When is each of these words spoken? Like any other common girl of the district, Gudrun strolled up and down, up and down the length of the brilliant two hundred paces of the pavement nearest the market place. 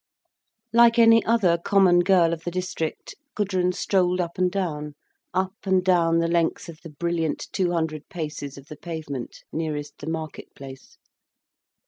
Like 0.73 0.97
any 0.97 1.23
other 1.25 1.59
common 1.63 1.99
girl 1.99 2.33
of 2.33 2.43
the 2.43 2.49
district, 2.49 3.13
Gudrun 3.35 3.71
strolled 3.71 4.19
up 4.19 4.39
and 4.39 4.49
down, 4.51 4.95
up 5.31 5.53
and 5.63 5.83
down 5.85 6.17
the 6.17 6.27
length 6.27 6.69
of 6.69 6.79
the 6.81 6.89
brilliant 6.89 7.47
two 7.53 7.71
hundred 7.73 8.09
paces 8.09 8.57
of 8.57 8.65
the 8.65 8.77
pavement 8.77 9.43
nearest 9.53 9.99
the 9.99 10.07
market 10.09 10.55
place. 10.55 10.97